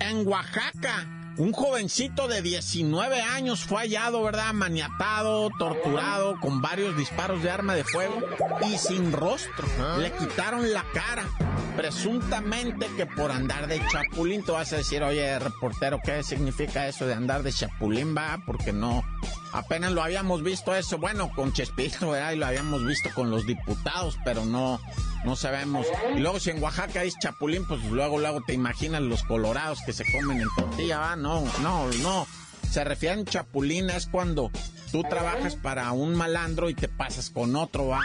en 0.00 0.26
Oaxaca 0.26 1.06
un 1.38 1.52
jovencito 1.52 2.28
de 2.28 2.40
19 2.40 3.20
años 3.20 3.60
fue 3.60 3.82
hallado, 3.82 4.22
¿verdad? 4.22 4.54
Maniatado, 4.54 5.50
torturado, 5.58 6.40
con 6.40 6.62
varios 6.62 6.96
disparos 6.96 7.42
de 7.42 7.50
arma 7.50 7.74
de 7.74 7.84
fuego 7.84 8.22
y 8.66 8.78
sin 8.78 9.12
rostro. 9.12 9.66
Le 9.98 10.12
quitaron 10.12 10.72
la 10.72 10.84
cara. 10.94 11.28
Presuntamente 11.76 12.86
que 12.96 13.06
por 13.06 13.30
andar 13.30 13.66
de 13.66 13.80
chapulín, 13.88 14.42
tú 14.42 14.52
vas 14.52 14.72
a 14.72 14.76
decir, 14.76 15.02
oye, 15.02 15.38
reportero, 15.38 16.00
¿qué 16.02 16.22
significa 16.22 16.88
eso 16.88 17.06
de 17.06 17.14
andar 17.14 17.42
de 17.42 17.52
chapulín? 17.52 18.16
Va, 18.16 18.38
porque 18.46 18.72
no, 18.72 19.04
apenas 19.52 19.92
lo 19.92 20.02
habíamos 20.02 20.42
visto 20.42 20.74
eso, 20.74 20.98
bueno, 20.98 21.30
con 21.34 21.52
Chespirito, 21.52 22.10
¿verdad? 22.10 22.32
Y 22.32 22.36
lo 22.36 22.46
habíamos 22.46 22.84
visto 22.86 23.10
con 23.14 23.30
los 23.30 23.46
diputados, 23.46 24.18
pero 24.24 24.44
no, 24.44 24.80
no 25.24 25.36
sabemos. 25.36 25.86
Y 26.14 26.20
luego 26.20 26.40
si 26.40 26.50
en 26.50 26.62
Oaxaca 26.62 27.02
es 27.04 27.18
chapulín, 27.18 27.66
pues 27.66 27.82
luego, 27.84 28.18
luego 28.18 28.40
te 28.46 28.54
imaginas 28.54 29.02
los 29.02 29.22
colorados 29.24 29.78
que 29.84 29.92
se 29.92 30.04
comen 30.10 30.40
en 30.40 30.48
tortilla, 30.56 30.98
¿va? 30.98 31.16
No, 31.16 31.44
no, 31.62 31.88
no. 32.02 32.26
Se 32.70 32.84
refieren 32.84 33.24
chapulín 33.26 33.90
es 33.90 34.06
cuando 34.06 34.50
tú 34.92 35.02
trabajas 35.02 35.56
para 35.56 35.92
un 35.92 36.14
malandro 36.14 36.70
y 36.70 36.74
te 36.74 36.88
pasas 36.88 37.30
con 37.30 37.54
otro, 37.54 37.88
¿va? 37.88 38.00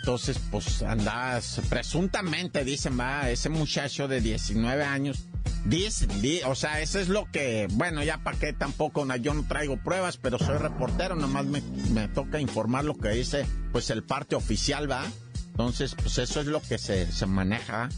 Entonces, 0.00 0.40
pues 0.50 0.82
andas, 0.82 1.60
presuntamente 1.68 2.64
dicen, 2.64 2.98
va, 2.98 3.30
ese 3.30 3.50
muchacho 3.50 4.08
de 4.08 4.22
19 4.22 4.82
años, 4.82 5.26
dicen, 5.66 6.10
o 6.46 6.54
sea, 6.54 6.80
eso 6.80 6.98
es 6.98 7.08
lo 7.08 7.30
que, 7.30 7.68
bueno, 7.72 8.02
ya 8.02 8.18
para 8.18 8.38
qué 8.38 8.54
tampoco, 8.54 9.06
yo 9.16 9.34
no 9.34 9.46
traigo 9.46 9.76
pruebas, 9.76 10.16
pero 10.16 10.38
soy 10.38 10.56
reportero, 10.56 11.16
nomás 11.16 11.44
me, 11.44 11.60
me 11.92 12.08
toca 12.08 12.40
informar 12.40 12.84
lo 12.84 12.96
que 12.96 13.10
dice, 13.10 13.44
pues 13.72 13.90
el 13.90 14.02
parte 14.02 14.36
oficial, 14.36 14.90
va. 14.90 15.04
Entonces, 15.50 15.94
pues 15.94 16.16
eso 16.16 16.40
es 16.40 16.46
lo 16.46 16.62
que 16.62 16.78
se, 16.78 17.12
se 17.12 17.26
maneja. 17.26 17.90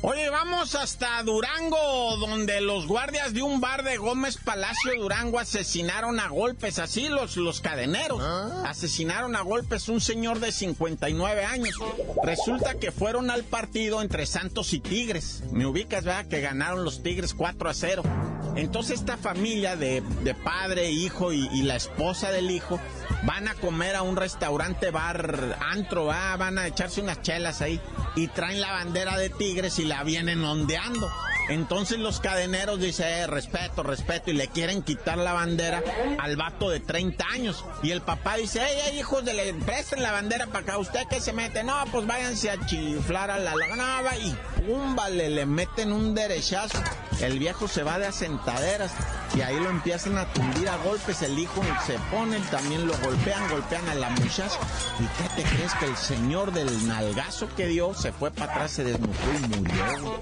Oye, 0.00 0.30
vamos 0.30 0.76
hasta 0.76 1.20
Durango, 1.24 2.16
donde 2.18 2.60
los 2.60 2.86
guardias 2.86 3.34
de 3.34 3.42
un 3.42 3.60
bar 3.60 3.82
de 3.82 3.96
Gómez 3.96 4.36
Palacio 4.36 4.92
Durango 4.96 5.40
asesinaron 5.40 6.20
a 6.20 6.28
golpes, 6.28 6.78
así 6.78 7.08
los, 7.08 7.36
los 7.36 7.60
cadeneros. 7.60 8.22
Asesinaron 8.64 9.34
a 9.34 9.40
golpes 9.42 9.88
un 9.88 10.00
señor 10.00 10.38
de 10.38 10.52
59 10.52 11.44
años. 11.44 11.74
Resulta 12.22 12.74
que 12.74 12.92
fueron 12.92 13.28
al 13.28 13.42
partido 13.42 14.00
entre 14.00 14.26
Santos 14.26 14.72
y 14.72 14.78
Tigres. 14.78 15.42
Me 15.50 15.66
ubicas, 15.66 16.04
¿verdad? 16.04 16.26
Que 16.26 16.40
ganaron 16.40 16.84
los 16.84 17.02
Tigres 17.02 17.34
4 17.34 17.68
a 17.68 17.74
0. 17.74 18.02
Entonces 18.58 18.98
esta 19.00 19.16
familia 19.16 19.76
de, 19.76 20.02
padre, 20.44 20.90
hijo 20.90 21.32
y, 21.32 21.62
la 21.62 21.76
esposa 21.76 22.30
del 22.30 22.50
hijo 22.50 22.80
van 23.22 23.46
a 23.46 23.54
comer 23.54 23.94
a 23.94 24.02
un 24.02 24.16
restaurante 24.16 24.90
bar 24.90 25.58
antro, 25.60 26.06
¿va? 26.06 26.36
van 26.36 26.58
a 26.58 26.66
echarse 26.66 27.00
unas 27.00 27.22
chelas 27.22 27.62
ahí 27.62 27.80
y 28.16 28.28
traen 28.28 28.60
la 28.60 28.72
bandera 28.72 29.16
de 29.16 29.28
Tigres 29.30 29.78
y 29.78 29.84
la 29.84 30.02
vienen 30.02 30.42
ondeando. 30.44 31.08
Entonces 31.48 31.98
los 31.98 32.20
cadeneros 32.20 32.78
dicen, 32.78 33.06
eh, 33.06 33.26
respeto, 33.26 33.82
respeto, 33.82 34.30
y 34.30 34.34
le 34.34 34.48
quieren 34.48 34.82
quitar 34.82 35.16
la 35.16 35.32
bandera 35.32 35.82
al 36.18 36.36
vato 36.36 36.68
de 36.68 36.80
30 36.80 37.24
años. 37.32 37.64
Y 37.82 37.90
el 37.90 38.02
papá 38.02 38.36
dice, 38.36 38.60
hey, 38.62 38.98
hijos 38.98 39.24
de 39.24 39.32
le 39.32 39.54
presten 39.54 40.02
la 40.02 40.12
bandera 40.12 40.46
para 40.46 40.60
acá, 40.60 40.78
¿usted 40.78 41.00
qué 41.08 41.20
se 41.20 41.32
mete? 41.32 41.64
No, 41.64 41.84
pues 41.90 42.06
váyanse 42.06 42.50
a 42.50 42.66
chiflar 42.66 43.30
a 43.30 43.38
la 43.38 43.54
lagana 43.54 44.02
y 44.18 44.34
púmbale, 44.60 45.30
le 45.30 45.46
meten 45.46 45.92
un 45.92 46.14
derechazo. 46.14 46.78
El 47.20 47.38
viejo 47.38 47.66
se 47.66 47.82
va 47.82 47.98
de 47.98 48.06
asentaderas 48.06 48.92
y 49.34 49.40
ahí 49.40 49.58
lo 49.58 49.70
empiezan 49.70 50.16
a 50.18 50.32
tundir 50.32 50.68
a 50.68 50.76
golpes. 50.76 51.22
El 51.22 51.38
hijo 51.38 51.62
se 51.84 51.98
pone, 52.10 52.38
también 52.50 52.86
lo 52.86 52.96
golpean, 52.98 53.48
golpean 53.50 53.88
a 53.88 53.94
la 53.94 54.10
muchacha. 54.10 54.58
¿Y 55.00 55.06
qué 55.20 55.42
te 55.42 55.48
crees 55.48 55.74
que 55.74 55.86
el 55.86 55.96
señor 55.96 56.52
del 56.52 56.86
nalgazo 56.86 57.48
que 57.56 57.66
dio 57.66 57.92
se 57.94 58.12
fue 58.12 58.30
para 58.30 58.52
atrás, 58.52 58.70
se 58.70 58.84
desnucó 58.84 59.12
y 59.34 59.56
murió? 59.56 60.20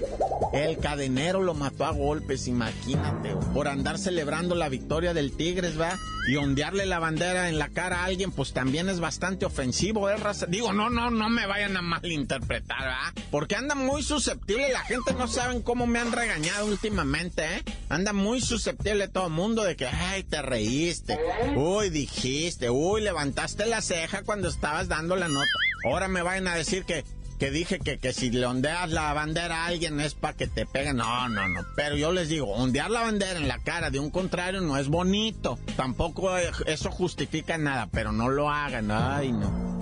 El 0.53 0.77
cadenero 0.77 1.41
lo 1.41 1.53
mató 1.53 1.85
a 1.85 1.91
golpes, 1.91 2.47
imagínate, 2.47 3.35
por 3.53 3.67
andar 3.67 3.97
celebrando 3.97 4.55
la 4.55 4.69
victoria 4.69 5.13
del 5.13 5.31
Tigres, 5.31 5.79
¿va? 5.79 5.97
Y 6.27 6.35
ondearle 6.35 6.85
la 6.85 6.99
bandera 6.99 7.49
en 7.49 7.57
la 7.57 7.69
cara 7.69 8.01
a 8.01 8.05
alguien, 8.05 8.31
pues 8.31 8.53
también 8.53 8.89
es 8.89 8.99
bastante 8.99 9.45
ofensivo, 9.45 10.09
¿eh? 10.09 10.15
Digo, 10.49 10.73
no, 10.73 10.89
no, 10.89 11.09
no 11.09 11.29
me 11.29 11.45
vayan 11.45 11.77
a 11.77 11.81
malinterpretar, 11.81 12.81
¿va? 12.81 13.13
Porque 13.31 13.55
anda 13.55 13.75
muy 13.75 14.03
susceptible, 14.03 14.71
la 14.71 14.81
gente 14.81 15.13
no 15.13 15.27
saben 15.27 15.61
cómo 15.61 15.87
me 15.87 15.99
han 15.99 16.11
regañado 16.11 16.65
últimamente, 16.65 17.43
¿eh? 17.43 17.63
Anda 17.89 18.13
muy 18.13 18.41
susceptible 18.41 19.07
todo 19.07 19.27
el 19.27 19.33
mundo 19.33 19.63
de 19.63 19.75
que, 19.75 19.87
ay, 19.87 20.23
te 20.23 20.41
reíste, 20.41 21.17
uy, 21.55 21.89
dijiste, 21.89 22.69
uy, 22.69 23.01
levantaste 23.01 23.65
la 23.65 23.81
ceja 23.81 24.23
cuando 24.23 24.49
estabas 24.49 24.87
dando 24.87 25.15
la 25.15 25.27
nota. 25.27 25.47
Ahora 25.85 26.07
me 26.07 26.21
vayan 26.21 26.47
a 26.47 26.55
decir 26.55 26.83
que 26.85 27.05
que 27.37 27.51
dije 27.51 27.79
que, 27.79 27.99
que 27.99 28.13
si 28.13 28.31
le 28.31 28.45
ondeas 28.45 28.89
la 28.89 29.13
bandera 29.13 29.63
a 29.63 29.65
alguien 29.67 29.99
es 29.99 30.15
para 30.15 30.35
que 30.35 30.47
te 30.47 30.65
peguen. 30.65 30.97
No, 30.97 31.29
no, 31.29 31.47
no. 31.47 31.65
Pero 31.75 31.95
yo 31.95 32.11
les 32.11 32.29
digo, 32.29 32.51
ondear 32.51 32.89
la 32.89 33.01
bandera 33.01 33.39
en 33.39 33.47
la 33.47 33.59
cara 33.59 33.89
de 33.89 33.99
un 33.99 34.09
contrario 34.09 34.61
no 34.61 34.77
es 34.77 34.87
bonito. 34.87 35.59
Tampoco 35.75 36.35
eso 36.37 36.91
justifica 36.91 37.57
nada, 37.57 37.87
pero 37.91 38.11
no 38.11 38.29
lo 38.29 38.49
hagan. 38.49 38.91
Ay, 38.91 39.31
no. 39.31 39.77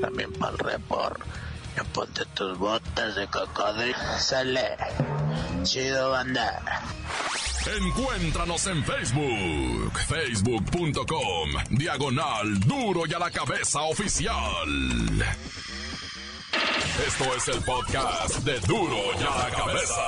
También 0.00 0.32
para 0.32 0.52
el 0.52 0.58
report. 0.58 1.20
Ponte 1.92 2.24
tus 2.34 2.56
botas 2.56 3.16
de 3.16 3.26
cocodrilo. 3.26 3.98
Sale. 4.18 4.76
Chido, 5.64 6.12
banda. 6.12 6.62
Encuéntranos 7.66 8.66
en 8.68 8.82
Facebook, 8.82 9.92
facebook.com, 10.08 11.50
diagonal 11.70 12.58
duro 12.60 13.02
y 13.06 13.12
a 13.12 13.18
la 13.18 13.30
cabeza 13.30 13.82
oficial. 13.82 14.34
Esto 17.06 17.34
es 17.36 17.48
el 17.48 17.62
podcast 17.62 18.38
de 18.38 18.58
duro 18.60 18.96
y 19.12 19.22
a 19.22 19.38
la 19.38 19.50
cabeza. 19.50 20.00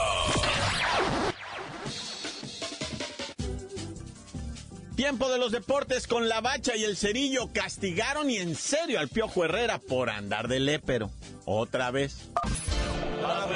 Tiempo 4.97 5.29
de 5.29 5.38
los 5.38 5.53
deportes 5.53 6.07
con 6.07 6.29
la 6.31 6.41
bacha 6.41 6.75
y 6.75 6.85
el 6.85 6.97
cerillo 6.97 7.51
castigaron 7.53 8.31
y 8.31 8.38
en 8.38 8.57
serio 8.57 8.99
al 8.99 9.09
Piojo 9.09 9.45
Herrera 9.45 9.79
por 9.79 10.09
andar 10.09 10.49
de 10.49 10.59
lépero. 10.59 11.11
Otra 11.45 11.91
vez. 11.91 12.31
¡La 13.21 13.47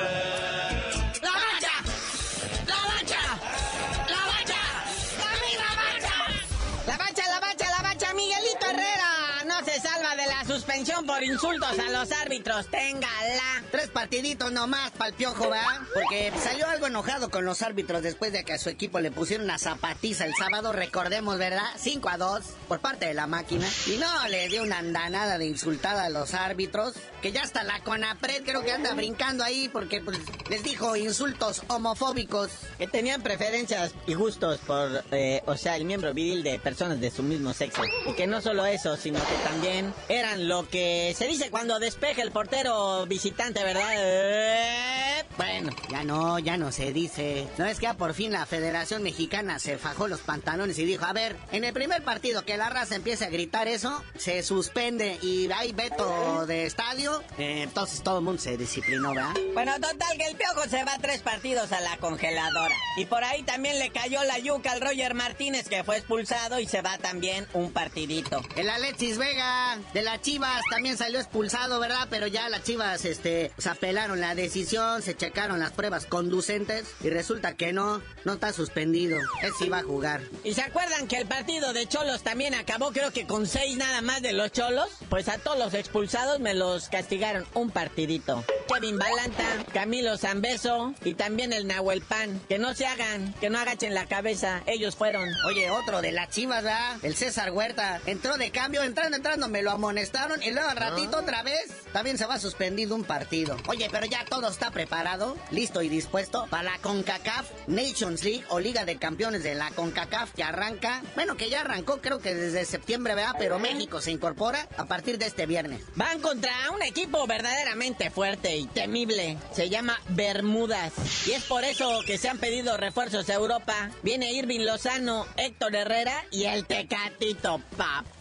suspensión 10.77 11.07
por 11.07 11.25
insultos 11.25 11.79
a 11.79 11.91
los 11.91 12.12
árbitros. 12.12 12.67
Téngala. 12.67 13.65
Tres 13.71 13.89
partiditos 13.89 14.53
nomás 14.53 14.91
para 14.91 15.09
el 15.09 15.15
piojo, 15.15 15.49
¿verdad? 15.49 15.81
Porque 15.95 16.31
salió 16.43 16.69
algo 16.69 16.87
enojado 16.87 17.31
con 17.31 17.47
los 17.47 17.62
árbitros 17.62 18.03
después 18.03 18.31
de 18.33 18.45
que 18.45 18.53
a 18.53 18.59
su 18.59 18.69
equipo 18.69 19.01
le 19.01 19.11
pusieron 19.11 19.47
una 19.47 19.59
zapatiza 19.59 20.27
el 20.27 20.35
sábado, 20.35 20.73
recordemos, 20.73 21.39
¿verdad? 21.39 21.65
5 21.79 22.09
a 22.11 22.19
2 22.19 22.45
por 22.69 22.81
parte 22.81 23.07
de 23.07 23.15
la 23.15 23.27
máquina. 23.27 23.67
Y 23.87 23.97
no, 23.97 24.29
le 24.29 24.49
dio 24.49 24.65
una 24.65 24.79
andanada 24.79 25.39
de 25.39 25.47
insultada 25.47 26.05
a 26.05 26.11
los 26.11 26.35
árbitros. 26.35 26.95
Que 27.23 27.33
ya 27.33 27.43
hasta 27.43 27.65
la 27.65 27.81
Conapred 27.81 28.45
creo 28.45 28.62
que 28.62 28.73
anda 28.73 28.93
brincando 28.93 29.43
ahí 29.43 29.69
porque 29.71 30.01
pues, 30.03 30.19
les 30.51 30.62
dijo 30.62 30.95
insultos 30.95 31.62
homofóbicos. 31.69 32.51
Que 32.77 32.87
tenían 32.87 33.23
preferencias 33.23 33.95
y 34.07 34.12
gustos 34.12 34.59
por, 34.59 35.03
eh, 35.11 35.43
o 35.47 35.57
sea, 35.57 35.77
el 35.77 35.87
miembro 35.87 36.12
viril 36.12 36.43
de 36.43 36.59
personas 36.59 37.01
de 37.01 37.11
su 37.11 37.23
mismo 37.23 37.55
sexo. 37.55 37.83
Y 38.07 38.12
que 38.12 38.27
no 38.27 38.43
solo 38.43 38.67
eso, 38.67 38.97
sino 38.99 39.19
que 39.19 39.35
también 39.49 39.95
eran 40.09 40.47
lo 40.49 40.65
que 40.66 41.14
se 41.16 41.26
dice 41.26 41.50
cuando 41.50 41.79
despeja 41.79 42.22
el 42.22 42.31
portero 42.31 43.07
visitante, 43.07 43.62
¿verdad? 43.62 45.15
Bueno, 45.37 45.71
ya 45.91 46.05
no, 46.05 46.39
ya 46.39 46.57
no 46.57 46.73
se 46.73 46.93
dice. 46.93 47.47
No 47.59 47.67
es 47.67 47.79
que 47.79 47.85
ya 47.85 47.95
por 47.95 48.15
fin 48.15 48.33
la 48.33 48.47
Federación 48.47 49.03
Mexicana 49.03 49.59
se 49.59 49.79
fajó 49.79 50.09
los 50.09 50.21
pantalones 50.21 50.79
y 50.79 50.85
dijo, 50.85 51.05
a 51.05 51.12
ver, 51.12 51.37
en 51.53 51.65
el 51.65 51.73
primer 51.73 52.03
partido 52.03 52.45
que 52.45 52.57
la 52.57 52.71
raza 52.71 52.97
empiece 52.97 53.25
a 53.25 53.31
gritar 53.31 53.69
eso, 53.69 54.03
se 54.17 54.43
suspende 54.43 55.19
y 55.23 55.51
hay 55.53 55.73
veto 55.73 56.47
de 56.47 56.67
estadio. 56.67 57.23
Eh, 57.39 57.62
entonces 57.62 58.03
todo 58.03 58.19
el 58.19 58.25
mundo 58.25 58.41
se 58.41 58.57
disciplinó, 58.57 59.15
¿verdad? 59.15 59.35
Bueno, 59.55 59.75
total 59.75 60.17
que 60.19 60.27
el 60.27 60.37
piojo 60.37 60.69
se 60.69 60.85
va 60.85 60.99
tres 61.01 61.23
partidos 61.23 61.73
a 61.73 61.81
la 61.81 61.97
congeladora. 61.99 62.75
Y 62.97 63.05
por 63.07 63.23
ahí 63.25 63.43
también 63.43 63.79
le 63.79 63.91
cayó 63.91 64.23
la 64.25 64.39
yuca 64.39 64.73
al 64.73 64.81
Roger 64.81 65.15
Martínez 65.15 65.69
que 65.69 65.85
fue 65.85 65.99
expulsado 65.99 66.59
y 66.61 66.67
se 66.67 66.83
va 66.83 66.99
también 66.99 67.47
un 67.53 67.73
partidito. 67.73 68.43
El 68.57 68.71
Alexis 68.71 69.19
Vega 69.19 69.79
de 69.93 70.03
las 70.03 70.21
Chivas 70.23 70.62
también 70.71 70.97
salió 70.97 71.21
expulsado, 71.21 71.79
¿verdad? 71.81 72.07
Pero 72.11 72.27
ya 72.27 72.49
las 72.49 72.62
Chivas, 72.62 73.05
este, 73.05 73.53
se 73.59 73.69
apelaron 73.69 74.21
la 74.21 74.35
decisión, 74.35 75.03
se 75.03 75.15
checaron 75.16 75.59
las 75.59 75.72
pruebas 75.72 76.07
conducentes 76.07 76.87
y 77.02 77.11
resulta 77.11 77.57
que 77.57 77.72
no, 77.72 78.02
no 78.24 78.35
está 78.35 78.52
suspendido. 78.52 79.18
Él 79.42 79.52
sí 79.59 79.68
va 79.68 79.79
a 79.79 79.83
jugar. 79.83 80.20
¿Y 80.44 80.55
se 80.55 80.62
acuerdan 80.62 81.09
que 81.09 81.16
el 81.16 81.26
partido 81.26 81.72
de 81.72 81.87
Cholos 81.87 82.22
también 82.22 82.55
acabó 82.55 82.92
creo 82.92 83.12
que 83.12 83.26
con 83.26 83.46
seis 83.46 83.76
nada 83.76 84.02
más 84.02 84.22
de 84.22 84.33
los 84.33 84.52
Cholos? 84.52 84.88
Pues 85.09 85.29
a 85.29 85.38
todos 85.38 85.59
los 85.59 85.74
expulsados 85.74 86.40
me 86.40 86.55
los 86.55 86.88
castigaron 86.88 87.46
un 87.55 87.70
partidito. 87.70 88.44
Kevin 88.66 88.98
Balanta, 88.98 89.64
Camilo 89.72 90.18
Zambeso 90.18 90.94
y 91.05 91.14
también 91.14 91.52
el 91.52 91.66
Nahuel 91.66 92.02
Pan. 92.02 92.40
Que 92.48 92.59
no 92.59 92.74
se 92.74 92.87
hagan, 92.87 93.33
que 93.40 93.48
no 93.48 93.59
agachen 93.59 93.94
la 93.94 94.07
cabeza. 94.07 94.62
Ellos 94.66 94.96
fueron. 94.96 95.29
Oye, 95.46 95.70
otro 95.70 96.02
de 96.02 96.12
las 96.12 96.31
chivas, 96.31 96.62
¿verdad? 96.62 96.96
El 97.02 97.14
César 97.14 97.52
Huerta. 97.52 98.00
Entró 98.07 98.37
de 98.37 98.50
cambio, 98.50 98.83
entrando, 98.83 99.16
entrando, 99.16 99.48
me 99.48 99.62
lo 99.62 99.70
amonestaron 99.70 100.42
y 100.42 100.50
luego 100.50 100.68
al 100.68 100.76
ratito 100.76 101.18
otra 101.18 101.42
vez 101.42 101.72
también 101.92 102.18
se 102.18 102.26
va 102.26 102.38
suspendido 102.38 102.94
un 102.94 103.05
partido. 103.05 103.57
Oye, 103.68 103.88
pero 103.90 104.07
ya 104.07 104.24
todo 104.24 104.48
está 104.48 104.70
preparado, 104.70 105.37
listo 105.50 105.83
y 105.83 105.88
dispuesto 105.88 106.46
para 106.50 106.64
la 106.64 106.79
CONCACAF 106.79 107.50
Nations 107.68 108.24
League 108.24 108.44
o 108.48 108.61
Liga 108.61 108.85
de 108.85 108.96
Campeones 108.96 109.42
de 109.42 109.55
la 109.55 109.70
CONCACAF 109.70 110.35
que 110.35 110.42
arranca. 110.42 111.02
Bueno, 111.14 111.37
que 111.37 111.48
ya 111.48 111.62
arrancó 111.62 112.00
creo 112.00 112.18
que 112.18 112.35
desde 112.35 112.64
septiembre, 112.64 113.14
¿verdad? 113.14 113.37
Pero 113.38 113.59
México 113.59 114.00
se 114.00 114.11
incorpora 114.11 114.68
a 114.76 114.85
partir 114.85 115.18
de 115.18 115.26
este 115.26 115.46
viernes. 115.46 115.83
Van 115.94 116.20
contra 116.20 116.52
un 116.74 116.83
equipo 116.83 117.26
verdaderamente 117.26 118.11
fuerte 118.11 118.56
temible. 118.64 119.38
Se 119.53 119.69
llama 119.69 120.01
Bermudas. 120.09 120.92
Y 121.27 121.33
es 121.33 121.45
por 121.45 121.64
eso 121.64 122.01
que 122.07 122.19
se 122.19 122.29
han 122.29 122.38
pedido 122.38 122.77
refuerzos 122.77 123.29
a 123.29 123.35
Europa. 123.35 123.90
Viene 124.03 124.33
Irving 124.33 124.61
Lozano, 124.61 125.27
Héctor 125.37 125.77
Herrera 125.77 126.25
y 126.31 126.45
el 126.45 126.66
Tecatito 126.66 127.61
Papel. 127.77 128.15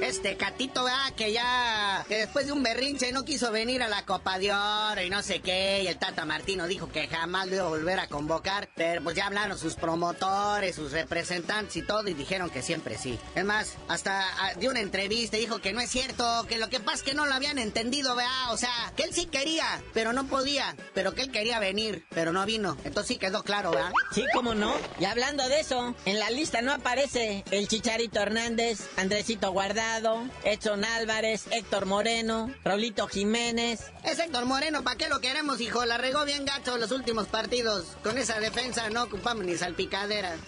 Este 0.00 0.36
Catito, 0.36 0.84
¿verdad? 0.84 1.12
Que 1.16 1.32
ya, 1.32 2.04
que 2.08 2.16
después 2.16 2.46
de 2.46 2.52
un 2.52 2.62
berrinche 2.62 3.12
no 3.12 3.24
quiso 3.24 3.52
venir 3.52 3.82
a 3.82 3.88
la 3.88 4.04
Copa 4.04 4.38
de 4.38 4.52
Oro 4.52 5.02
y 5.02 5.10
no 5.10 5.22
sé 5.22 5.40
qué. 5.40 5.82
Y 5.82 5.86
el 5.86 5.98
Tata 5.98 6.24
Martino 6.24 6.66
dijo 6.66 6.90
que 6.90 7.06
jamás 7.06 7.48
lo 7.48 7.54
iba 7.56 7.64
a 7.64 7.68
volver 7.68 8.00
a 8.00 8.08
convocar. 8.08 8.68
Pero 8.74 9.02
pues 9.02 9.16
ya 9.16 9.26
hablaron 9.26 9.58
sus 9.58 9.74
promotores, 9.74 10.74
sus 10.74 10.92
representantes 10.92 11.76
y 11.76 11.82
todo 11.82 12.08
y 12.08 12.14
dijeron 12.14 12.50
que 12.50 12.62
siempre 12.62 12.98
sí. 12.98 13.18
Es 13.34 13.44
más, 13.44 13.76
hasta 13.88 14.20
ah, 14.20 14.54
dio 14.58 14.70
una 14.70 14.80
entrevista 14.80 15.36
y 15.36 15.40
dijo 15.40 15.60
que 15.60 15.72
no 15.72 15.80
es 15.80 15.90
cierto, 15.90 16.46
que 16.48 16.58
lo 16.58 16.68
que 16.68 16.80
pasa 16.80 16.96
es 16.96 17.02
que 17.02 17.14
no 17.14 17.26
lo 17.26 17.34
habían 17.34 17.58
entendido, 17.58 18.16
¿verdad? 18.16 18.52
O 18.52 18.56
sea, 18.56 18.70
que 18.96 19.04
él 19.04 19.12
sí 19.12 19.26
quería, 19.26 19.82
pero 19.92 20.12
no 20.12 20.26
podía. 20.26 20.74
Pero 20.94 21.14
que 21.14 21.22
él 21.22 21.30
quería 21.30 21.58
venir, 21.60 22.04
pero 22.10 22.32
no 22.32 22.44
vino. 22.46 22.76
Entonces 22.84 23.08
sí 23.08 23.16
quedó 23.16 23.42
claro, 23.42 23.70
¿verdad? 23.70 23.92
Sí, 24.12 24.24
cómo 24.34 24.54
no. 24.54 24.74
Y 24.98 25.04
hablando 25.04 25.46
de 25.48 25.60
eso, 25.60 25.94
en 26.04 26.18
la 26.18 26.30
lista 26.30 26.62
no 26.62 26.72
aparece 26.72 27.44
el 27.50 27.68
Chicharito 27.68 28.20
Hernández, 28.20 28.88
Andresito 29.20 29.52
Guardado, 29.52 30.24
Edson 30.44 30.82
Álvarez, 30.82 31.46
Héctor 31.50 31.84
Moreno, 31.84 32.50
Raulito 32.64 33.06
Jiménez. 33.06 33.92
Es 34.02 34.18
Héctor 34.18 34.46
Moreno, 34.46 34.82
¿para 34.82 34.96
qué 34.96 35.10
lo 35.10 35.20
queremos, 35.20 35.60
hijo? 35.60 35.84
La 35.84 35.98
regó 35.98 36.24
bien 36.24 36.46
gacho 36.46 36.78
los 36.78 36.90
últimos 36.90 37.26
partidos. 37.26 37.98
Con 38.02 38.16
esa 38.16 38.40
defensa 38.40 38.88
no 38.88 39.02
ocupamos 39.02 39.44
ni 39.44 39.58
salpicadera. 39.58 40.38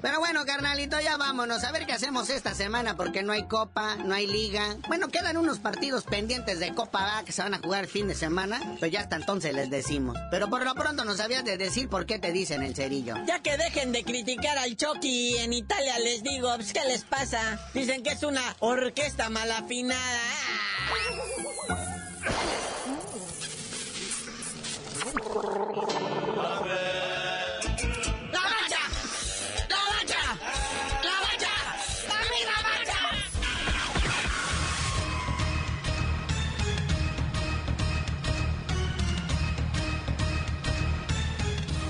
Pero 0.00 0.20
bueno, 0.20 0.44
carnalito, 0.46 1.00
ya 1.00 1.16
vámonos 1.16 1.64
a 1.64 1.72
ver 1.72 1.86
qué 1.86 1.92
hacemos 1.92 2.30
esta 2.30 2.54
semana 2.54 2.96
porque 2.96 3.22
no 3.22 3.32
hay 3.32 3.44
copa, 3.44 3.96
no 3.96 4.14
hay 4.14 4.26
liga. 4.26 4.76
Bueno, 4.86 5.08
quedan 5.08 5.36
unos 5.36 5.58
partidos 5.58 6.04
pendientes 6.04 6.60
de 6.60 6.74
Copa 6.74 7.18
A 7.18 7.24
que 7.24 7.32
se 7.32 7.42
van 7.42 7.54
a 7.54 7.58
jugar 7.58 7.84
el 7.84 7.90
fin 7.90 8.06
de 8.06 8.14
semana, 8.14 8.60
pues 8.78 8.92
ya 8.92 9.00
hasta 9.00 9.16
entonces 9.16 9.54
les 9.54 9.70
decimos. 9.70 10.16
Pero 10.30 10.48
por 10.48 10.64
lo 10.64 10.74
pronto 10.74 11.04
nos 11.04 11.20
habías 11.20 11.44
de 11.44 11.56
decir 11.58 11.88
por 11.88 12.06
qué 12.06 12.18
te 12.18 12.32
dicen 12.32 12.62
el 12.62 12.74
cerillo. 12.74 13.16
Ya 13.26 13.40
que 13.40 13.56
dejen 13.56 13.92
de 13.92 14.04
criticar 14.04 14.56
al 14.58 14.76
Chucky 14.76 15.38
en 15.38 15.52
Italia 15.52 15.98
les 15.98 16.22
digo, 16.22 16.54
pues, 16.56 16.72
¿qué 16.72 16.84
les 16.86 17.04
pasa? 17.04 17.60
Dicen 17.74 18.02
que 18.02 18.10
es 18.10 18.22
una 18.22 18.42
orquesta 18.60 19.28
mal 19.30 19.50
afinada. 19.50 19.98
¡La 19.98 20.77